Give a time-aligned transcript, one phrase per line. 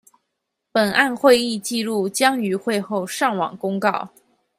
[0.71, 4.09] 本案會議紀錄將於會後上網公告